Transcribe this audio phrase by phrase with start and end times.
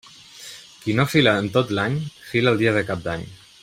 [0.85, 2.01] Qui no fila en tot l'any,
[2.31, 3.33] fila el dia de Cap d'Any.